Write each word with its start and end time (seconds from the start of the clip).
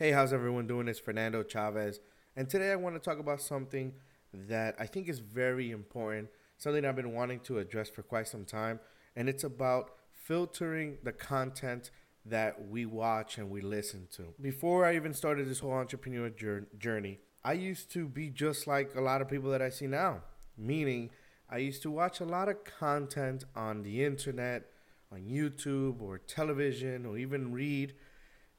Hey, 0.00 0.12
how's 0.12 0.32
everyone 0.32 0.66
doing? 0.66 0.88
It's 0.88 0.98
Fernando 0.98 1.42
Chavez. 1.42 2.00
And 2.34 2.48
today 2.48 2.72
I 2.72 2.76
want 2.76 2.94
to 2.96 2.98
talk 2.98 3.18
about 3.18 3.42
something 3.42 3.92
that 4.32 4.74
I 4.78 4.86
think 4.86 5.10
is 5.10 5.18
very 5.18 5.70
important, 5.70 6.30
something 6.56 6.86
I've 6.86 6.96
been 6.96 7.12
wanting 7.12 7.40
to 7.40 7.58
address 7.58 7.90
for 7.90 8.00
quite 8.02 8.26
some 8.26 8.46
time. 8.46 8.80
And 9.14 9.28
it's 9.28 9.44
about 9.44 9.90
filtering 10.10 10.96
the 11.02 11.12
content 11.12 11.90
that 12.24 12.66
we 12.70 12.86
watch 12.86 13.36
and 13.36 13.50
we 13.50 13.60
listen 13.60 14.08
to. 14.12 14.32
Before 14.40 14.86
I 14.86 14.96
even 14.96 15.12
started 15.12 15.46
this 15.46 15.58
whole 15.58 15.74
entrepreneur 15.74 16.30
journey, 16.78 17.18
I 17.44 17.52
used 17.52 17.92
to 17.92 18.08
be 18.08 18.30
just 18.30 18.66
like 18.66 18.94
a 18.94 19.02
lot 19.02 19.20
of 19.20 19.28
people 19.28 19.50
that 19.50 19.60
I 19.60 19.68
see 19.68 19.86
now, 19.86 20.22
meaning 20.56 21.10
I 21.50 21.58
used 21.58 21.82
to 21.82 21.90
watch 21.90 22.20
a 22.20 22.24
lot 22.24 22.48
of 22.48 22.64
content 22.64 23.44
on 23.54 23.82
the 23.82 24.02
internet, 24.02 24.64
on 25.12 25.24
YouTube 25.24 26.00
or 26.00 26.16
television, 26.16 27.04
or 27.04 27.18
even 27.18 27.52
read. 27.52 27.92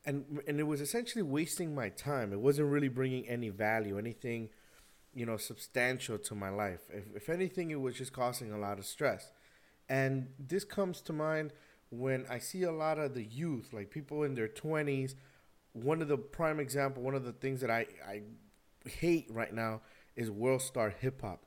And, 0.06 0.42
and 0.48 0.60
it 0.60 0.64
was 0.64 0.82
essentially 0.82 1.22
wasting 1.22 1.76
my 1.76 1.90
time. 1.90 2.34
It 2.34 2.40
wasn't 2.40 2.70
really 2.70 2.88
bringing 2.88 3.28
any 3.28 3.50
value, 3.50 4.00
anything, 4.00 4.50
you 5.14 5.26
know, 5.26 5.38
substantial 5.38 6.18
to 6.18 6.36
my 6.36 6.50
life. 6.50 6.82
If, 6.92 7.16
if 7.16 7.30
anything, 7.30 7.70
it 7.70 7.80
was 7.80 7.96
just 7.96 8.12
causing 8.12 8.52
a 8.52 8.58
lot 8.58 8.80
of 8.80 8.86
stress. 8.86 9.32
And 9.88 10.30
this 10.40 10.64
comes 10.64 11.02
to 11.02 11.14
mind 11.14 11.54
when 11.92 12.26
I 12.30 12.40
see 12.40 12.64
a 12.64 12.72
lot 12.72 12.98
of 12.98 13.14
the 13.14 13.24
youth, 13.24 13.74
like 13.74 13.92
people 13.92 14.24
in 14.24 14.34
their 14.34 14.48
20s. 14.48 15.14
One 15.74 16.02
of 16.02 16.08
the 16.08 16.18
prime 16.18 16.60
example, 16.60 17.04
one 17.04 17.16
of 17.16 17.24
the 17.24 17.34
things 17.34 17.62
that 17.62 17.70
I, 17.70 17.86
I 18.08 18.22
hate 18.90 19.28
right 19.30 19.54
now 19.54 19.82
is 20.16 20.32
world 20.32 20.62
star 20.62 20.90
hip 20.90 21.22
hop. 21.22 21.44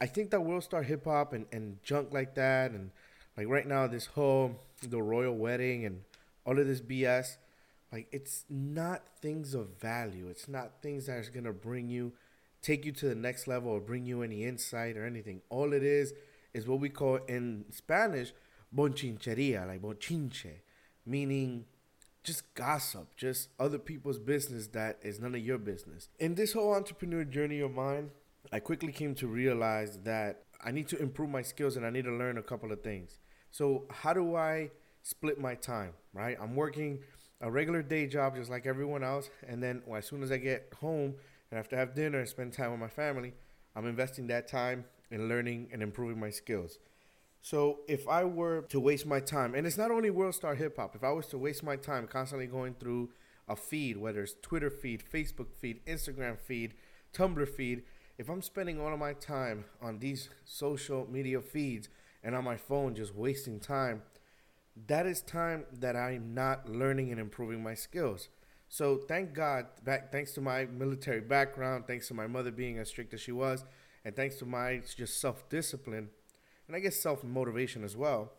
I 0.00 0.06
think 0.06 0.30
that 0.30 0.40
world 0.42 0.64
star 0.64 0.82
hip 0.82 1.04
hop 1.04 1.32
and, 1.32 1.46
and 1.52 1.82
junk 1.82 2.12
like 2.12 2.34
that, 2.34 2.72
and 2.72 2.90
like 3.36 3.48
right 3.48 3.66
now, 3.66 3.86
this 3.86 4.06
whole 4.06 4.60
the 4.82 5.02
royal 5.02 5.36
wedding 5.36 5.84
and 5.84 6.02
all 6.44 6.58
of 6.58 6.66
this 6.66 6.80
BS, 6.80 7.36
like 7.94 8.08
it's 8.10 8.44
not 8.50 9.02
things 9.22 9.54
of 9.54 9.78
value. 9.80 10.26
It's 10.28 10.48
not 10.48 10.82
things 10.82 11.06
that 11.06 11.18
is 11.18 11.28
gonna 11.28 11.52
bring 11.52 11.88
you, 11.88 12.12
take 12.60 12.84
you 12.84 12.90
to 12.90 13.08
the 13.08 13.14
next 13.14 13.46
level 13.46 13.70
or 13.70 13.78
bring 13.78 14.04
you 14.04 14.22
any 14.22 14.42
insight 14.42 14.96
or 14.96 15.06
anything. 15.06 15.42
All 15.48 15.72
it 15.72 15.84
is 15.84 16.12
is 16.52 16.66
what 16.66 16.80
we 16.80 16.88
call 16.88 17.20
in 17.28 17.64
Spanish 17.70 18.32
bonchincheria, 18.76 19.68
like 19.68 19.80
bonchinche, 19.80 20.54
meaning 21.06 21.66
just 22.24 22.52
gossip, 22.54 23.14
just 23.16 23.50
other 23.60 23.78
people's 23.78 24.18
business 24.18 24.66
that 24.68 24.98
is 25.02 25.20
none 25.20 25.36
of 25.36 25.40
your 25.40 25.58
business. 25.58 26.08
In 26.18 26.34
this 26.34 26.52
whole 26.52 26.74
entrepreneur 26.74 27.22
journey 27.22 27.60
of 27.60 27.72
mine, 27.72 28.10
I 28.52 28.58
quickly 28.58 28.90
came 28.90 29.14
to 29.16 29.28
realize 29.28 29.98
that 30.02 30.42
I 30.64 30.72
need 30.72 30.88
to 30.88 31.00
improve 31.00 31.30
my 31.30 31.42
skills 31.42 31.76
and 31.76 31.86
I 31.86 31.90
need 31.90 32.06
to 32.06 32.12
learn 32.12 32.38
a 32.38 32.42
couple 32.42 32.72
of 32.72 32.82
things. 32.82 33.20
So, 33.52 33.84
how 33.88 34.12
do 34.12 34.34
I 34.34 34.70
split 35.04 35.38
my 35.38 35.54
time, 35.54 35.92
right? 36.12 36.36
I'm 36.40 36.56
working 36.56 36.98
a 37.40 37.50
regular 37.50 37.82
day 37.82 38.06
job 38.06 38.36
just 38.36 38.50
like 38.50 38.66
everyone 38.66 39.02
else, 39.04 39.30
and 39.46 39.62
then 39.62 39.82
well, 39.86 39.98
as 39.98 40.06
soon 40.06 40.22
as 40.22 40.32
I 40.32 40.38
get 40.38 40.72
home 40.80 41.14
and 41.50 41.56
have 41.56 41.68
to 41.68 41.76
have 41.76 41.94
dinner 41.94 42.18
and 42.18 42.28
spend 42.28 42.52
time 42.52 42.70
with 42.70 42.80
my 42.80 42.88
family, 42.88 43.32
I'm 43.76 43.86
investing 43.86 44.26
that 44.28 44.48
time 44.48 44.84
in 45.10 45.28
learning 45.28 45.68
and 45.72 45.82
improving 45.82 46.18
my 46.18 46.30
skills. 46.30 46.78
So 47.42 47.80
if 47.88 48.08
I 48.08 48.24
were 48.24 48.62
to 48.70 48.80
waste 48.80 49.04
my 49.04 49.20
time, 49.20 49.54
and 49.54 49.66
it's 49.66 49.76
not 49.76 49.90
only 49.90 50.08
World 50.10 50.34
Star 50.34 50.54
Hip 50.54 50.76
Hop, 50.78 50.94
if 50.96 51.04
I 51.04 51.10
was 51.10 51.26
to 51.26 51.38
waste 51.38 51.62
my 51.62 51.76
time 51.76 52.06
constantly 52.06 52.46
going 52.46 52.74
through 52.74 53.10
a 53.46 53.54
feed, 53.54 53.98
whether 53.98 54.22
it's 54.22 54.34
Twitter 54.40 54.70
feed, 54.70 55.02
Facebook 55.12 55.52
feed, 55.60 55.84
Instagram 55.84 56.38
feed, 56.38 56.72
Tumblr 57.12 57.48
feed, 57.48 57.82
if 58.16 58.30
I'm 58.30 58.42
spending 58.42 58.80
all 58.80 58.92
of 58.92 58.98
my 58.98 59.12
time 59.12 59.66
on 59.82 59.98
these 59.98 60.30
social 60.44 61.06
media 61.10 61.40
feeds 61.40 61.88
and 62.22 62.34
on 62.34 62.44
my 62.44 62.56
phone 62.56 62.94
just 62.94 63.14
wasting 63.14 63.60
time, 63.60 64.02
that 64.86 65.06
is 65.06 65.20
time 65.20 65.64
that 65.72 65.96
I'm 65.96 66.34
not 66.34 66.68
learning 66.68 67.10
and 67.10 67.20
improving 67.20 67.62
my 67.62 67.74
skills. 67.74 68.28
So 68.68 68.96
thank 68.96 69.34
God, 69.34 69.66
back 69.84 70.10
thanks 70.10 70.32
to 70.32 70.40
my 70.40 70.64
military 70.66 71.20
background, 71.20 71.84
thanks 71.86 72.08
to 72.08 72.14
my 72.14 72.26
mother 72.26 72.50
being 72.50 72.78
as 72.78 72.88
strict 72.88 73.14
as 73.14 73.20
she 73.20 73.32
was, 73.32 73.64
and 74.04 74.16
thanks 74.16 74.36
to 74.36 74.46
my 74.46 74.82
just 74.96 75.20
self 75.20 75.48
discipline 75.48 76.08
and 76.66 76.76
I 76.76 76.80
guess 76.80 76.96
self 76.96 77.22
motivation 77.22 77.84
as 77.84 77.96
well, 77.96 78.32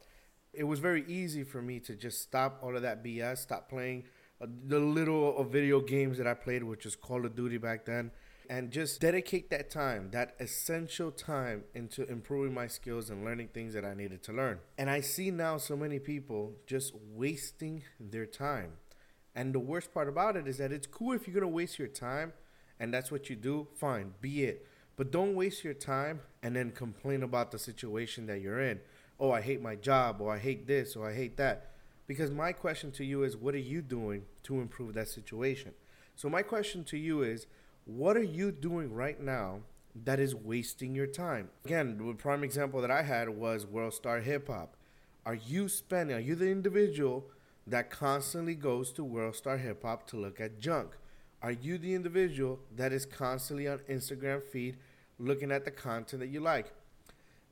it 0.53 0.63
was 0.63 0.79
very 0.79 1.05
easy 1.07 1.43
for 1.43 1.61
me 1.61 1.79
to 1.81 1.95
just 1.95 2.21
stop 2.21 2.59
all 2.61 2.75
of 2.75 2.81
that 2.81 3.03
BS, 3.03 3.39
stop 3.39 3.69
playing 3.69 4.03
uh, 4.41 4.47
the 4.67 4.79
little 4.79 5.43
video 5.43 5.79
games 5.79 6.17
that 6.17 6.27
I 6.27 6.33
played, 6.33 6.63
which 6.63 6.85
was 6.85 6.95
Call 6.95 7.25
of 7.25 7.35
Duty 7.35 7.57
back 7.57 7.85
then, 7.85 8.11
and 8.49 8.71
just 8.71 9.01
dedicate 9.01 9.49
that 9.49 9.69
time, 9.69 10.09
that 10.11 10.35
essential 10.39 11.11
time, 11.11 11.63
into 11.73 12.07
improving 12.09 12.53
my 12.53 12.67
skills 12.67 13.09
and 13.09 13.23
learning 13.23 13.49
things 13.53 13.73
that 13.73 13.85
I 13.85 13.93
needed 13.93 14.23
to 14.23 14.33
learn. 14.33 14.59
And 14.77 14.89
I 14.89 15.01
see 15.01 15.31
now 15.31 15.57
so 15.57 15.75
many 15.75 15.99
people 15.99 16.53
just 16.65 16.93
wasting 17.13 17.83
their 17.99 18.25
time. 18.25 18.73
And 19.35 19.53
the 19.53 19.59
worst 19.59 19.93
part 19.93 20.07
about 20.07 20.37
it 20.37 20.47
is 20.47 20.57
that 20.57 20.71
it's 20.71 20.87
cool 20.87 21.13
if 21.13 21.27
you're 21.27 21.33
gonna 21.33 21.51
waste 21.51 21.77
your 21.77 21.87
time 21.87 22.33
and 22.79 22.93
that's 22.93 23.11
what 23.11 23.29
you 23.29 23.35
do, 23.35 23.67
fine, 23.75 24.13
be 24.21 24.43
it. 24.43 24.67
But 24.97 25.11
don't 25.11 25.35
waste 25.35 25.63
your 25.63 25.73
time 25.73 26.21
and 26.43 26.55
then 26.55 26.71
complain 26.71 27.23
about 27.23 27.51
the 27.51 27.59
situation 27.59 28.27
that 28.27 28.41
you're 28.41 28.61
in. 28.61 28.79
Oh, 29.19 29.31
I 29.31 29.41
hate 29.41 29.61
my 29.61 29.75
job, 29.75 30.19
or 30.19 30.33
I 30.33 30.39
hate 30.39 30.67
this, 30.67 30.95
or 30.95 31.09
I 31.09 31.13
hate 31.13 31.37
that. 31.37 31.71
Because 32.07 32.31
my 32.31 32.51
question 32.51 32.91
to 32.93 33.05
you 33.05 33.23
is, 33.23 33.35
what 33.35 33.55
are 33.55 33.59
you 33.59 33.81
doing 33.81 34.23
to 34.43 34.59
improve 34.59 34.93
that 34.93 35.07
situation? 35.07 35.71
So, 36.15 36.29
my 36.29 36.43
question 36.43 36.83
to 36.85 36.97
you 36.97 37.23
is, 37.23 37.47
what 37.85 38.17
are 38.17 38.23
you 38.23 38.51
doing 38.51 38.91
right 38.91 39.21
now 39.21 39.59
that 40.03 40.19
is 40.19 40.35
wasting 40.35 40.95
your 40.95 41.07
time? 41.07 41.49
Again, 41.65 41.97
the 41.97 42.13
prime 42.13 42.43
example 42.43 42.81
that 42.81 42.91
I 42.91 43.03
had 43.03 43.29
was 43.29 43.65
World 43.65 43.93
Star 43.93 44.19
Hip 44.19 44.47
Hop. 44.47 44.75
Are 45.25 45.35
you 45.35 45.69
spending, 45.69 46.15
are 46.15 46.19
you 46.19 46.35
the 46.35 46.49
individual 46.49 47.25
that 47.67 47.89
constantly 47.89 48.55
goes 48.55 48.91
to 48.93 49.03
World 49.03 49.35
Star 49.35 49.57
Hip 49.57 49.83
Hop 49.83 50.07
to 50.07 50.17
look 50.17 50.41
at 50.41 50.59
junk? 50.59 50.97
Are 51.41 51.51
you 51.51 51.77
the 51.77 51.93
individual 51.93 52.59
that 52.75 52.91
is 52.91 53.05
constantly 53.05 53.67
on 53.67 53.79
Instagram 53.89 54.43
feed 54.43 54.77
looking 55.19 55.51
at 55.51 55.63
the 55.63 55.71
content 55.71 56.21
that 56.21 56.29
you 56.29 56.39
like? 56.39 56.73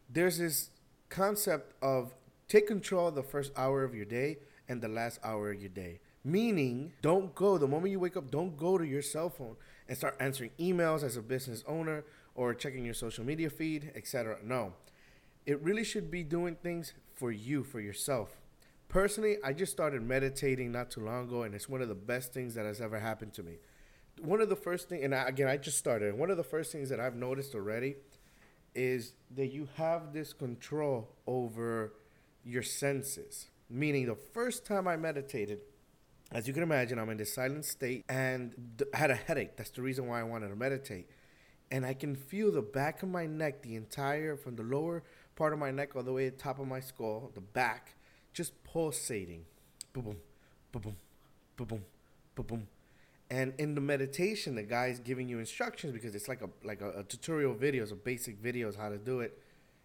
There's 0.10 0.40
this 0.40 0.72
concept 1.10 1.74
of 1.82 2.14
take 2.48 2.68
control 2.68 3.10
of 3.10 3.16
the 3.16 3.24
first 3.24 3.52
hour 3.56 3.84
of 3.84 3.94
your 3.94 4.06
day 4.06 4.38
and 4.68 4.82
the 4.82 4.88
last 4.88 5.20
hour 5.24 5.52
of 5.52 5.60
your 5.60 5.70
day. 5.70 6.00
Meaning, 6.24 6.94
don't 7.02 7.36
go 7.36 7.58
the 7.58 7.68
moment 7.68 7.92
you 7.92 8.00
wake 8.00 8.18
up, 8.18 8.32
don't 8.32 8.58
go 8.58 8.78
to 8.78 8.86
your 8.86 9.02
cell 9.02 9.30
phone 9.30 9.58
and 9.88 9.98
start 9.98 10.16
answering 10.20 10.52
emails 10.60 11.04
as 11.04 11.18
a 11.18 11.22
business 11.22 11.64
owner 11.68 12.04
or 12.36 12.54
checking 12.54 12.86
your 12.86 12.94
social 12.94 13.24
media 13.24 13.50
feed, 13.50 13.92
etc. 13.96 14.38
No. 14.44 14.74
It 15.46 15.62
really 15.62 15.84
should 15.84 16.10
be 16.10 16.24
doing 16.24 16.56
things 16.56 16.94
for 17.14 17.32
you, 17.32 17.64
for 17.64 17.80
yourself. 17.80 18.38
Personally, 18.88 19.38
I 19.44 19.54
just 19.54 19.72
started 19.72 20.02
meditating 20.02 20.72
not 20.72 20.92
too 20.92 21.02
long 21.02 21.26
ago, 21.26 21.44
and 21.44 21.54
it's 21.54 21.68
one 21.68 21.82
of 21.82 21.90
the 21.90 21.96
best 21.96 22.34
things 22.34 22.56
that 22.56 22.66
has 22.66 22.80
ever 22.80 23.00
happened 23.00 23.34
to 23.34 23.44
me 23.44 23.58
one 24.22 24.42
of 24.42 24.50
the 24.50 24.56
first 24.56 24.90
things, 24.90 25.04
and 25.04 25.16
I, 25.16 25.28
again, 25.28 25.48
I 25.48 25.58
just 25.58 25.78
started. 25.78 26.18
One 26.18 26.30
of 26.30 26.38
the 26.38 26.44
first 26.44 26.72
things 26.72 26.90
that 26.90 27.00
I've 27.00 27.16
noticed 27.16 27.56
already 27.56 27.96
is 28.76 29.14
that 29.36 29.48
you 29.48 29.68
have 29.76 30.14
this 30.14 30.34
control 30.34 31.10
over 31.28 31.94
your 32.44 32.64
senses. 32.64 33.48
Meaning, 33.70 34.08
the 34.08 34.16
first 34.16 34.66
time 34.66 34.88
I 34.88 34.98
meditated, 34.98 35.60
as 36.34 36.48
you 36.48 36.54
can 36.54 36.64
imagine, 36.64 37.00
I'm 37.00 37.10
in 37.10 37.18
this 37.18 37.34
silent 37.34 37.66
state 37.66 38.04
and 38.10 38.54
th- 38.78 38.90
had 38.94 39.12
a 39.12 39.16
headache. 39.16 39.56
That's 39.56 39.70
the 39.70 39.82
reason 39.82 40.08
why 40.08 40.20
I 40.20 40.24
wanted 40.24 40.50
to 40.50 40.56
meditate. 40.56 41.08
And 41.72 41.86
I 41.86 41.94
can 41.94 42.16
feel 42.16 42.52
the 42.52 42.62
back 42.62 43.04
of 43.04 43.10
my 43.10 43.26
neck, 43.26 43.62
the 43.62 43.76
entire, 43.76 44.36
from 44.36 44.56
the 44.56 44.64
lower 44.64 45.04
part 45.36 45.54
of 45.54 45.60
my 45.60 45.72
neck 45.72 45.96
all 45.96 46.04
the 46.04 46.14
way 46.14 46.26
to 46.26 46.32
the 46.32 46.38
top 46.38 46.60
of 46.60 46.68
my 46.68 46.80
skull, 46.80 47.32
the 47.34 47.42
back, 47.42 47.96
just 48.34 48.64
pulsating. 48.64 49.46
Boom, 49.94 50.04
boom, 50.04 50.18
boom, 50.72 50.96
boom, 51.56 51.84
boom, 52.36 52.46
boom, 52.46 52.68
and 53.30 53.54
in 53.58 53.74
the 53.74 53.82
meditation, 53.82 54.56
the 54.56 54.64
guy's 54.64 55.00
giving 55.00 55.28
you 55.28 55.40
instructions 55.40 55.92
because 55.92 56.14
it's 56.14 56.28
like 56.28 56.42
a 56.42 56.50
like 56.64 56.82
a, 56.82 57.00
a 57.00 57.04
tutorial 57.04 57.56
videos, 57.56 57.92
a 57.92 57.96
basic 57.96 58.42
videos 58.42 58.78
how 58.78 58.90
to 58.90 58.98
do 58.98 59.22
it. 59.22 59.40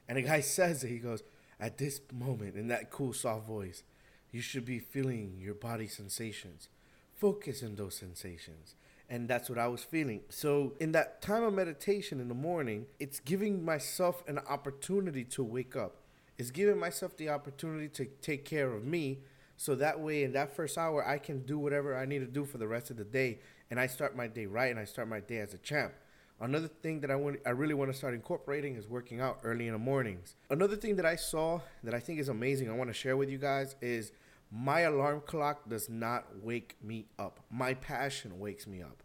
And 0.09 0.19
the 0.19 0.23
guy 0.23 0.41
says 0.57 0.85
it. 0.85 0.89
He 0.89 0.99
goes, 0.99 1.23
"At 1.59 1.79
this 1.79 2.01
moment, 2.13 2.57
in 2.57 2.69
that 2.69 2.91
cool 2.91 3.15
soft 3.15 3.47
voice, 3.47 3.85
you 4.31 4.41
should 4.41 4.65
be 4.65 4.79
feeling 4.79 5.39
your 5.41 5.55
body 5.55 5.87
sensations. 5.87 6.69
Focus 7.15 7.63
on 7.63 7.77
those 7.77 7.95
sensations." 7.95 8.75
And 9.11 9.27
that's 9.27 9.49
what 9.49 9.59
I 9.59 9.69
was 9.69 9.83
feeling. 9.83 10.23
So, 10.29 10.75
in 10.79 10.93
that 10.93 11.23
time 11.23 11.43
of 11.43 11.55
meditation 11.55 12.21
in 12.21 12.29
the 12.29 12.35
morning, 12.35 12.87
it's 12.99 13.21
giving 13.21 13.65
myself 13.65 14.23
an 14.29 14.39
opportunity 14.39 15.25
to 15.25 15.43
wake 15.43 15.77
up. 15.77 16.03
It's 16.37 16.51
giving 16.51 16.79
myself 16.79 17.17
the 17.17 17.31
opportunity 17.31 17.89
to 17.89 18.05
take 18.21 18.45
care 18.45 18.73
of 18.73 18.85
me 18.85 19.21
so 19.59 19.75
that 19.75 19.99
way, 19.99 20.23
in 20.23 20.33
that 20.33 20.55
first 20.55 20.79
hour, 20.79 21.07
I 21.07 21.19
can 21.19 21.45
do 21.45 21.59
whatever 21.59 21.97
I 21.97 22.07
need 22.07 22.21
to 22.21 22.27
do 22.27 22.45
for 22.45 22.59
the 22.59 22.69
rest 22.69 22.91
of 22.91 22.97
the 22.97 23.05
day, 23.05 23.41
and 23.71 23.81
I 23.81 23.89
start 23.89 24.15
my 24.15 24.29
day 24.29 24.47
right, 24.47 24.71
and 24.71 24.79
I 24.79 24.85
start 24.85 25.09
my 25.09 25.19
day 25.19 25.39
as 25.39 25.53
a 25.53 25.59
champ. 25.59 25.95
Another 26.41 26.69
thing 26.69 27.01
that 27.01 27.11
I 27.11 27.17
want, 27.17 27.41
I 27.45 27.51
really 27.51 27.75
want 27.75 27.91
to 27.91 27.97
start 27.97 28.15
incorporating 28.15 28.77
is 28.77 28.87
working 28.87 29.21
out 29.21 29.41
early 29.43 29.67
in 29.67 29.73
the 29.73 29.79
mornings. 29.79 30.37
Another 30.51 30.77
thing 30.77 30.97
that 30.97 31.07
I 31.07 31.17
saw 31.17 31.61
that 31.83 31.95
I 31.95 32.01
think 32.01 32.21
is 32.21 32.29
amazing, 32.29 32.71
I 32.71 32.75
want 32.75 32.91
to 32.91 32.95
share 32.95 33.17
with 33.17 33.29
you 33.29 33.39
guys 33.39 33.75
is 33.81 34.13
my 34.51 34.81
alarm 34.81 35.23
clock 35.27 35.69
does 35.69 35.89
not 35.89 36.27
wake 36.43 36.77
me 36.83 37.07
up. 37.19 37.41
My 37.51 37.75
passion 37.75 38.39
wakes 38.39 38.67
me 38.67 38.81
up. 38.81 39.03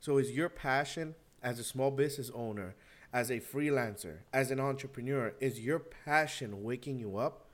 So, 0.00 0.18
is 0.18 0.32
your 0.32 0.48
passion 0.48 1.14
as 1.42 1.58
a 1.58 1.64
small 1.64 1.90
business 1.90 2.30
owner, 2.34 2.74
as 3.12 3.30
a 3.30 3.40
freelancer, 3.40 4.18
as 4.32 4.50
an 4.50 4.58
entrepreneur, 4.58 5.34
is 5.40 5.60
your 5.60 5.78
passion 5.78 6.62
waking 6.62 6.98
you 6.98 7.18
up? 7.18 7.44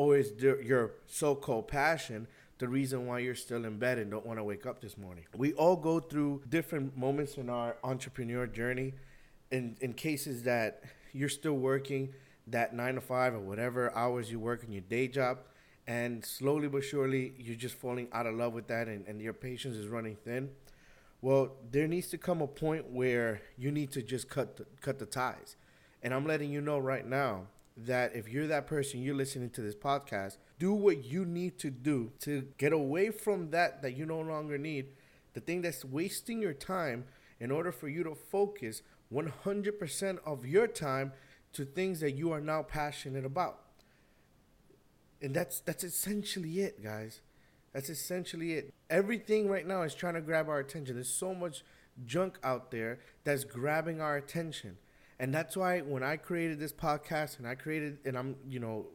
or 0.00 0.16
is 0.16 0.32
there 0.38 0.58
your 0.62 0.92
so-called 1.06 1.68
passion 1.68 2.26
the 2.60 2.68
reason 2.68 3.06
why 3.06 3.18
you're 3.18 3.34
still 3.34 3.64
in 3.64 3.78
bed 3.78 3.98
and 3.98 4.10
don't 4.10 4.24
want 4.24 4.38
to 4.38 4.44
wake 4.44 4.66
up 4.66 4.80
this 4.80 4.96
morning. 4.96 5.24
We 5.36 5.54
all 5.54 5.76
go 5.76 5.98
through 5.98 6.42
different 6.48 6.96
moments 6.96 7.36
in 7.38 7.48
our 7.50 7.76
entrepreneur 7.82 8.46
journey 8.46 8.92
in, 9.50 9.76
in 9.80 9.94
cases 9.94 10.42
that 10.44 10.84
you're 11.12 11.30
still 11.30 11.54
working 11.54 12.10
that 12.46 12.74
nine 12.74 12.96
to 12.96 13.00
five 13.00 13.34
or 13.34 13.40
whatever 13.40 13.94
hours 13.96 14.30
you 14.30 14.38
work 14.38 14.62
in 14.62 14.72
your 14.72 14.82
day 14.82 15.08
job 15.08 15.38
and 15.86 16.24
slowly 16.24 16.68
but 16.68 16.84
surely 16.84 17.32
you're 17.38 17.56
just 17.56 17.74
falling 17.74 18.08
out 18.12 18.26
of 18.26 18.34
love 18.34 18.52
with 18.52 18.66
that 18.68 18.88
and, 18.88 19.06
and 19.06 19.20
your 19.20 19.32
patience 19.32 19.76
is 19.76 19.88
running 19.88 20.16
thin 20.24 20.50
well 21.20 21.52
there 21.70 21.86
needs 21.86 22.08
to 22.08 22.18
come 22.18 22.40
a 22.40 22.46
point 22.46 22.90
where 22.90 23.40
you 23.56 23.70
need 23.70 23.90
to 23.90 24.02
just 24.02 24.28
cut 24.28 24.56
the, 24.56 24.66
cut 24.80 24.98
the 24.98 25.06
ties 25.06 25.56
and 26.02 26.12
i'm 26.12 26.26
letting 26.26 26.50
you 26.50 26.60
know 26.60 26.78
right 26.78 27.06
now 27.06 27.42
that 27.76 28.14
if 28.14 28.28
you're 28.28 28.46
that 28.46 28.66
person 28.66 29.02
you're 29.02 29.14
listening 29.14 29.50
to 29.50 29.60
this 29.60 29.74
podcast 29.74 30.36
do 30.60 30.74
what 30.74 31.02
you 31.04 31.24
need 31.24 31.58
to 31.58 31.70
do 31.70 32.12
to 32.20 32.46
get 32.58 32.72
away 32.72 33.10
from 33.10 33.50
that 33.50 33.80
that 33.80 33.96
you 33.96 34.04
no 34.04 34.20
longer 34.20 34.58
need 34.58 34.92
the 35.32 35.40
thing 35.40 35.62
that's 35.62 35.84
wasting 35.84 36.42
your 36.42 36.52
time 36.52 37.04
in 37.40 37.50
order 37.50 37.72
for 37.72 37.88
you 37.88 38.04
to 38.04 38.14
focus 38.14 38.82
100% 39.12 40.18
of 40.26 40.44
your 40.44 40.66
time 40.66 41.12
to 41.54 41.64
things 41.64 42.00
that 42.00 42.12
you 42.12 42.30
are 42.30 42.40
now 42.40 42.62
passionate 42.62 43.24
about. 43.24 43.60
And 45.22 45.34
that's 45.34 45.60
that's 45.60 45.82
essentially 45.84 46.60
it, 46.60 46.82
guys. 46.82 47.20
That's 47.72 47.88
essentially 47.88 48.54
it. 48.54 48.74
Everything 48.88 49.48
right 49.48 49.66
now 49.66 49.82
is 49.82 49.94
trying 49.94 50.14
to 50.14 50.20
grab 50.20 50.48
our 50.48 50.58
attention. 50.58 50.94
There's 50.94 51.12
so 51.12 51.34
much 51.34 51.64
junk 52.04 52.38
out 52.42 52.70
there 52.70 53.00
that's 53.24 53.44
grabbing 53.44 54.00
our 54.00 54.16
attention. 54.16 54.76
And 55.18 55.34
that's 55.34 55.56
why 55.56 55.80
when 55.80 56.02
I 56.02 56.16
created 56.16 56.58
this 56.58 56.72
podcast 56.72 57.38
and 57.38 57.46
I 57.46 57.54
created 57.54 57.98
and 58.06 58.16
I'm, 58.16 58.36
you 58.48 58.58
know, 58.58 58.86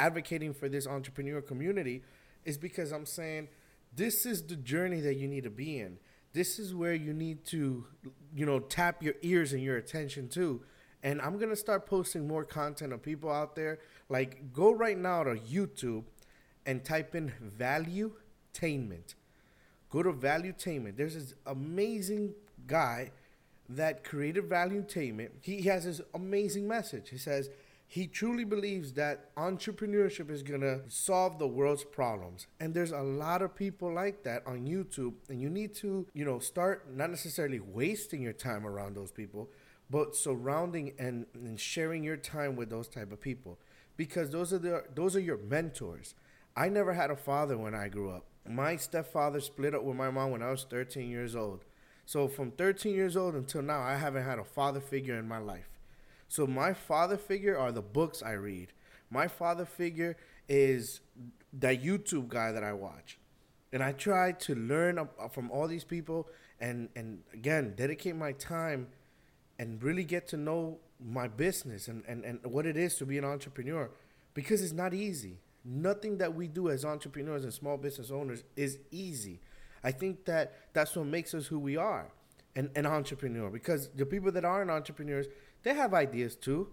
advocating 0.00 0.54
for 0.54 0.68
this 0.68 0.86
entrepreneur 0.86 1.40
community 1.40 2.02
is 2.44 2.58
because 2.58 2.92
I'm 2.92 3.06
saying 3.06 3.48
this 3.94 4.26
is 4.26 4.42
the 4.42 4.56
journey 4.56 5.00
that 5.00 5.14
you 5.14 5.28
need 5.28 5.44
to 5.44 5.50
be 5.50 5.78
in. 5.78 5.98
This 6.32 6.58
is 6.58 6.74
where 6.74 6.94
you 6.94 7.12
need 7.12 7.44
to, 7.46 7.86
you 8.34 8.44
know, 8.44 8.58
tap 8.58 9.02
your 9.02 9.14
ears 9.22 9.52
and 9.52 9.62
your 9.62 9.76
attention 9.76 10.28
to 10.30 10.62
and 11.04 11.20
I'm 11.20 11.38
gonna 11.38 11.54
start 11.54 11.86
posting 11.86 12.26
more 12.26 12.44
content 12.44 12.94
of 12.94 13.02
people 13.02 13.30
out 13.30 13.54
there. 13.54 13.78
Like, 14.08 14.52
go 14.52 14.72
right 14.72 14.96
now 14.96 15.22
to 15.22 15.36
YouTube 15.36 16.04
and 16.64 16.82
type 16.82 17.14
in 17.14 17.30
valuetainment. 17.58 19.14
Go 19.90 20.02
to 20.02 20.12
valuetainment. 20.12 20.96
There's 20.96 21.14
this 21.14 21.34
amazing 21.44 22.34
guy 22.66 23.12
that 23.68 24.02
created 24.02 24.48
valuetainment. 24.48 25.28
He 25.42 25.62
has 25.62 25.84
this 25.84 26.00
amazing 26.14 26.66
message. 26.66 27.10
He 27.10 27.18
says 27.18 27.50
he 27.94 28.08
truly 28.08 28.42
believes 28.42 28.94
that 28.94 29.32
entrepreneurship 29.36 30.28
is 30.28 30.42
gonna 30.42 30.80
solve 30.88 31.38
the 31.38 31.46
world's 31.46 31.84
problems. 31.84 32.48
And 32.58 32.74
there's 32.74 32.90
a 32.90 33.02
lot 33.02 33.40
of 33.40 33.54
people 33.54 33.92
like 33.92 34.24
that 34.24 34.44
on 34.48 34.66
YouTube, 34.66 35.14
and 35.28 35.40
you 35.40 35.48
need 35.48 35.74
to, 35.76 36.04
you 36.12 36.24
know, 36.24 36.40
start 36.40 36.92
not 36.92 37.10
necessarily 37.10 37.60
wasting 37.60 38.20
your 38.20 38.32
time 38.32 38.66
around 38.66 38.96
those 38.96 39.12
people 39.12 39.48
but 39.90 40.16
surrounding 40.16 40.92
and, 40.98 41.26
and 41.34 41.60
sharing 41.60 42.02
your 42.02 42.16
time 42.16 42.56
with 42.56 42.70
those 42.70 42.88
type 42.88 43.12
of 43.12 43.20
people 43.20 43.58
because 43.96 44.30
those 44.30 44.52
are 44.52 44.58
the 44.58 44.82
those 44.94 45.14
are 45.14 45.20
your 45.20 45.36
mentors. 45.36 46.14
I 46.56 46.68
never 46.68 46.94
had 46.94 47.10
a 47.10 47.16
father 47.16 47.56
when 47.56 47.74
I 47.74 47.88
grew 47.88 48.10
up. 48.10 48.24
My 48.48 48.74
stepfather 48.76 49.40
split 49.40 49.74
up 49.74 49.84
with 49.84 49.96
my 49.96 50.10
mom 50.10 50.32
when 50.32 50.42
I 50.42 50.50
was 50.50 50.66
13 50.68 51.08
years 51.10 51.36
old. 51.36 51.64
So 52.06 52.26
from 52.26 52.50
13 52.50 52.92
years 52.94 53.16
old 53.16 53.34
until 53.34 53.62
now, 53.62 53.80
I 53.82 53.96
haven't 53.96 54.24
had 54.24 54.38
a 54.40 54.44
father 54.44 54.80
figure 54.80 55.18
in 55.18 55.28
my 55.28 55.38
life. 55.38 55.73
So 56.34 56.48
my 56.48 56.72
father 56.72 57.16
figure 57.16 57.56
are 57.56 57.70
the 57.70 57.80
books 57.80 58.20
I 58.20 58.32
read. 58.32 58.72
My 59.08 59.28
father 59.28 59.64
figure 59.64 60.16
is 60.48 61.00
that 61.52 61.80
YouTube 61.80 62.26
guy 62.26 62.50
that 62.50 62.64
I 62.64 62.72
watch. 62.72 63.20
And 63.72 63.84
I 63.84 63.92
try 63.92 64.32
to 64.32 64.56
learn 64.56 64.98
uh, 64.98 65.28
from 65.28 65.48
all 65.52 65.68
these 65.68 65.84
people 65.84 66.26
and 66.58 66.88
and 66.96 67.20
again, 67.32 67.74
dedicate 67.76 68.16
my 68.16 68.32
time 68.32 68.88
and 69.60 69.80
really 69.80 70.02
get 70.02 70.26
to 70.28 70.36
know 70.36 70.78
my 70.98 71.28
business 71.28 71.86
and, 71.86 72.02
and, 72.08 72.24
and 72.24 72.44
what 72.44 72.66
it 72.66 72.76
is 72.76 72.96
to 72.96 73.06
be 73.06 73.16
an 73.16 73.24
entrepreneur 73.24 73.88
because 74.34 74.60
it's 74.60 74.72
not 74.72 74.92
easy. 74.92 75.38
Nothing 75.64 76.18
that 76.18 76.34
we 76.34 76.48
do 76.48 76.68
as 76.68 76.84
entrepreneurs 76.84 77.44
and 77.44 77.52
small 77.52 77.76
business 77.76 78.10
owners 78.10 78.42
is 78.56 78.80
easy. 78.90 79.38
I 79.84 79.92
think 79.92 80.24
that 80.24 80.52
that's 80.72 80.96
what 80.96 81.06
makes 81.06 81.32
us 81.32 81.46
who 81.46 81.60
we 81.60 81.76
are, 81.76 82.10
an, 82.56 82.72
an 82.74 82.86
entrepreneur. 82.86 83.50
Because 83.50 83.90
the 83.90 84.04
people 84.04 84.32
that 84.32 84.44
aren't 84.44 84.72
entrepreneurs, 84.72 85.26
they 85.64 85.74
have 85.74 85.92
ideas 85.92 86.36
too, 86.36 86.68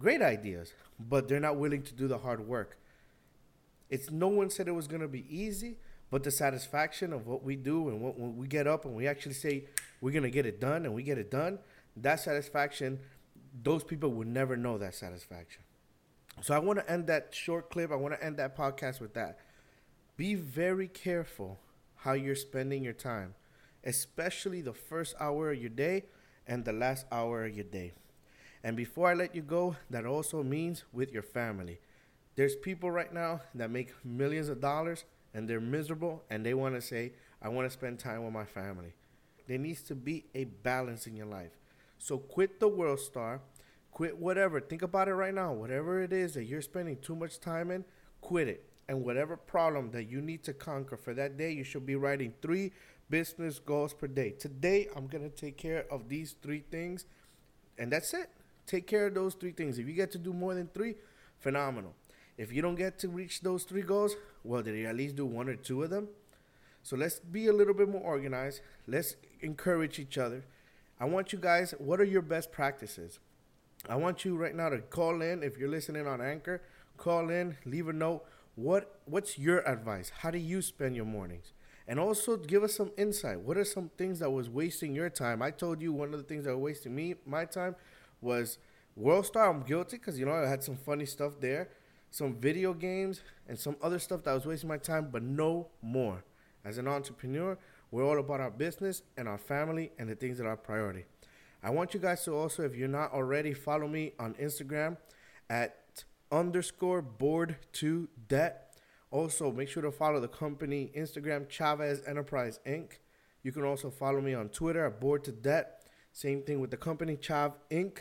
great 0.00 0.20
ideas, 0.20 0.72
but 0.98 1.28
they're 1.28 1.40
not 1.40 1.56
willing 1.56 1.82
to 1.82 1.94
do 1.94 2.08
the 2.08 2.18
hard 2.18 2.46
work. 2.46 2.76
It's 3.88 4.10
no 4.10 4.28
one 4.28 4.50
said 4.50 4.68
it 4.68 4.72
was 4.72 4.88
gonna 4.88 5.08
be 5.08 5.24
easy, 5.28 5.76
but 6.10 6.24
the 6.24 6.30
satisfaction 6.30 7.12
of 7.12 7.26
what 7.26 7.44
we 7.44 7.56
do 7.56 7.88
and 7.88 8.00
what, 8.00 8.18
when 8.18 8.36
we 8.36 8.46
get 8.46 8.66
up 8.66 8.84
and 8.84 8.94
we 8.94 9.06
actually 9.06 9.34
say 9.34 9.64
we're 10.00 10.12
gonna 10.12 10.30
get 10.30 10.46
it 10.46 10.60
done 10.60 10.84
and 10.84 10.94
we 10.94 11.02
get 11.02 11.18
it 11.18 11.30
done, 11.30 11.58
that 11.96 12.20
satisfaction, 12.20 12.98
those 13.62 13.84
people 13.84 14.10
will 14.10 14.26
never 14.26 14.56
know 14.56 14.78
that 14.78 14.94
satisfaction. 14.94 15.62
So 16.40 16.54
I 16.54 16.58
want 16.58 16.78
to 16.78 16.90
end 16.90 17.06
that 17.08 17.34
short 17.34 17.70
clip. 17.70 17.92
I 17.92 17.96
want 17.96 18.14
to 18.14 18.24
end 18.24 18.38
that 18.38 18.56
podcast 18.56 19.00
with 19.00 19.12
that. 19.14 19.38
Be 20.16 20.34
very 20.34 20.88
careful 20.88 21.60
how 21.96 22.12
you're 22.12 22.34
spending 22.34 22.82
your 22.82 22.94
time, 22.94 23.34
especially 23.84 24.62
the 24.62 24.72
first 24.72 25.14
hour 25.20 25.52
of 25.52 25.60
your 25.60 25.70
day 25.70 26.04
and 26.46 26.64
the 26.64 26.72
last 26.72 27.06
hour 27.12 27.44
of 27.44 27.54
your 27.54 27.64
day. 27.64 27.92
And 28.64 28.76
before 28.76 29.08
I 29.08 29.14
let 29.14 29.34
you 29.34 29.42
go, 29.42 29.76
that 29.90 30.06
also 30.06 30.42
means 30.42 30.84
with 30.92 31.12
your 31.12 31.22
family. 31.22 31.80
There's 32.36 32.56
people 32.56 32.90
right 32.90 33.12
now 33.12 33.40
that 33.54 33.70
make 33.70 33.92
millions 34.04 34.48
of 34.48 34.60
dollars 34.60 35.04
and 35.34 35.48
they're 35.48 35.60
miserable 35.60 36.22
and 36.30 36.44
they 36.46 36.54
want 36.54 36.74
to 36.74 36.80
say, 36.80 37.12
I 37.42 37.48
want 37.48 37.66
to 37.66 37.70
spend 37.70 37.98
time 37.98 38.24
with 38.24 38.32
my 38.32 38.44
family. 38.44 38.94
There 39.48 39.58
needs 39.58 39.82
to 39.82 39.94
be 39.94 40.24
a 40.34 40.44
balance 40.44 41.06
in 41.06 41.16
your 41.16 41.26
life. 41.26 41.50
So 41.98 42.18
quit 42.18 42.60
the 42.60 42.68
World 42.68 43.00
Star, 43.00 43.40
quit 43.90 44.16
whatever. 44.16 44.60
Think 44.60 44.82
about 44.82 45.08
it 45.08 45.14
right 45.14 45.34
now. 45.34 45.52
Whatever 45.52 46.00
it 46.02 46.12
is 46.12 46.34
that 46.34 46.44
you're 46.44 46.62
spending 46.62 46.98
too 46.98 47.16
much 47.16 47.40
time 47.40 47.70
in, 47.70 47.84
quit 48.20 48.48
it. 48.48 48.64
And 48.88 49.04
whatever 49.04 49.36
problem 49.36 49.90
that 49.92 50.04
you 50.04 50.20
need 50.20 50.42
to 50.44 50.52
conquer 50.52 50.96
for 50.96 51.14
that 51.14 51.36
day, 51.36 51.52
you 51.52 51.64
should 51.64 51.86
be 51.86 51.96
writing 51.96 52.34
three 52.42 52.72
business 53.10 53.58
goals 53.58 53.94
per 53.94 54.06
day. 54.06 54.30
Today, 54.30 54.88
I'm 54.96 55.06
going 55.06 55.28
to 55.28 55.34
take 55.34 55.56
care 55.56 55.86
of 55.90 56.08
these 56.08 56.34
three 56.42 56.64
things. 56.70 57.04
And 57.78 57.92
that's 57.92 58.12
it. 58.14 58.30
Take 58.66 58.86
care 58.86 59.06
of 59.06 59.14
those 59.14 59.34
three 59.34 59.52
things. 59.52 59.78
If 59.78 59.86
you 59.86 59.92
get 59.92 60.10
to 60.12 60.18
do 60.18 60.32
more 60.32 60.54
than 60.54 60.68
three, 60.68 60.94
phenomenal. 61.40 61.94
If 62.36 62.52
you 62.52 62.62
don't 62.62 62.76
get 62.76 62.98
to 63.00 63.08
reach 63.08 63.40
those 63.40 63.64
three 63.64 63.82
goals, 63.82 64.16
well, 64.44 64.62
did 64.62 64.76
you 64.76 64.86
at 64.86 64.96
least 64.96 65.16
do 65.16 65.26
one 65.26 65.48
or 65.48 65.56
two 65.56 65.82
of 65.82 65.90
them? 65.90 66.08
So 66.82 66.96
let's 66.96 67.20
be 67.20 67.46
a 67.46 67.52
little 67.52 67.74
bit 67.74 67.88
more 67.88 68.00
organized. 68.00 68.60
Let's 68.86 69.14
encourage 69.40 69.98
each 69.98 70.18
other. 70.18 70.44
I 70.98 71.04
want 71.04 71.32
you 71.32 71.38
guys, 71.38 71.74
what 71.78 72.00
are 72.00 72.04
your 72.04 72.22
best 72.22 72.52
practices? 72.52 73.18
I 73.88 73.96
want 73.96 74.24
you 74.24 74.36
right 74.36 74.54
now 74.54 74.68
to 74.68 74.78
call 74.78 75.22
in 75.22 75.42
if 75.42 75.58
you're 75.58 75.68
listening 75.68 76.06
on 76.06 76.20
Anchor, 76.20 76.62
call 76.96 77.30
in, 77.30 77.56
leave 77.64 77.88
a 77.88 77.92
note. 77.92 78.24
What 78.54 79.00
what's 79.06 79.38
your 79.38 79.66
advice? 79.68 80.12
How 80.18 80.30
do 80.30 80.38
you 80.38 80.62
spend 80.62 80.94
your 80.94 81.04
mornings? 81.04 81.52
And 81.88 81.98
also 81.98 82.36
give 82.36 82.62
us 82.62 82.76
some 82.76 82.92
insight. 82.96 83.40
What 83.40 83.56
are 83.56 83.64
some 83.64 83.90
things 83.98 84.20
that 84.20 84.30
was 84.30 84.48
wasting 84.48 84.94
your 84.94 85.10
time? 85.10 85.42
I 85.42 85.50
told 85.50 85.82
you 85.82 85.92
one 85.92 86.12
of 86.14 86.18
the 86.18 86.24
things 86.24 86.44
that 86.44 86.54
was 86.54 86.62
wasting 86.62 86.94
me 86.94 87.14
my 87.26 87.44
time 87.44 87.74
was 88.22 88.58
World 88.96 89.26
Star. 89.26 89.50
I'm 89.50 89.62
guilty 89.62 89.98
because 89.98 90.18
you 90.18 90.26
know 90.26 90.32
I 90.32 90.48
had 90.48 90.62
some 90.62 90.76
funny 90.76 91.06
stuff 91.06 91.40
there, 91.40 91.68
some 92.10 92.34
video 92.34 92.72
games 92.72 93.20
and 93.48 93.58
some 93.58 93.76
other 93.82 93.98
stuff 93.98 94.22
that 94.24 94.32
was 94.32 94.46
wasting 94.46 94.68
my 94.68 94.78
time, 94.78 95.08
but 95.10 95.22
no 95.22 95.68
more. 95.82 96.24
As 96.64 96.78
an 96.78 96.86
entrepreneur, 96.86 97.58
we're 97.90 98.04
all 98.04 98.18
about 98.18 98.40
our 98.40 98.50
business 98.50 99.02
and 99.16 99.28
our 99.28 99.38
family 99.38 99.92
and 99.98 100.08
the 100.08 100.14
things 100.14 100.38
that 100.38 100.46
are 100.46 100.56
priority. 100.56 101.04
I 101.62 101.70
want 101.70 101.94
you 101.94 102.00
guys 102.00 102.24
to 102.24 102.34
also, 102.34 102.62
if 102.62 102.74
you're 102.74 102.88
not 102.88 103.12
already, 103.12 103.52
follow 103.54 103.86
me 103.86 104.12
on 104.18 104.34
Instagram 104.34 104.96
at 105.50 106.04
underscore 106.30 107.02
board 107.02 107.56
to 107.74 108.08
debt. 108.28 108.74
Also, 109.10 109.52
make 109.52 109.68
sure 109.68 109.82
to 109.82 109.92
follow 109.92 110.20
the 110.20 110.28
company 110.28 110.90
Instagram 110.96 111.48
Chavez 111.48 112.02
Enterprise 112.06 112.58
Inc. 112.66 112.92
You 113.42 113.52
can 113.52 113.64
also 113.64 113.90
follow 113.90 114.20
me 114.20 114.34
on 114.34 114.48
Twitter 114.48 114.86
at 114.86 115.00
board 115.00 115.24
to 115.24 115.32
debt. 115.32 115.84
Same 116.12 116.42
thing 116.42 116.60
with 116.60 116.70
the 116.70 116.76
company 116.76 117.16
Chav 117.16 117.52
Inc. 117.70 117.98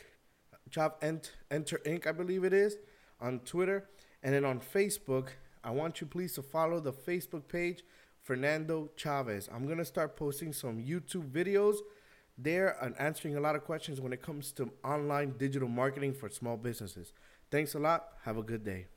Chav 0.71 0.93
Ent- 1.01 1.33
Enter 1.49 1.79
Inc. 1.85 2.07
I 2.07 2.11
believe 2.11 2.43
it 2.43 2.53
is 2.53 2.77
on 3.19 3.39
Twitter. 3.39 3.89
And 4.23 4.33
then 4.33 4.45
on 4.45 4.59
Facebook, 4.59 5.29
I 5.63 5.71
want 5.71 6.01
you 6.01 6.07
please 6.07 6.33
to 6.33 6.41
follow 6.41 6.79
the 6.79 6.93
Facebook 6.93 7.47
page 7.47 7.83
Fernando 8.21 8.89
Chavez. 8.95 9.49
I'm 9.53 9.65
going 9.65 9.77
to 9.77 9.85
start 9.85 10.15
posting 10.15 10.53
some 10.53 10.77
YouTube 10.77 11.31
videos 11.31 11.77
there 12.37 12.77
and 12.81 12.95
answering 12.99 13.35
a 13.35 13.39
lot 13.39 13.55
of 13.55 13.63
questions 13.63 13.99
when 13.99 14.13
it 14.13 14.21
comes 14.21 14.51
to 14.53 14.71
online 14.83 15.37
digital 15.37 15.67
marketing 15.67 16.13
for 16.13 16.29
small 16.29 16.57
businesses. 16.57 17.13
Thanks 17.49 17.73
a 17.75 17.79
lot. 17.79 18.05
Have 18.23 18.37
a 18.37 18.43
good 18.43 18.63
day. 18.63 18.87